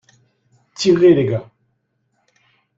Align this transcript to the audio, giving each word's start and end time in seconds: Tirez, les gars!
Tirez, 0.73 1.13
les 1.13 1.25
gars! 1.25 1.47